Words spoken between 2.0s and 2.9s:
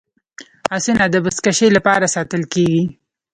ساتل کیږي.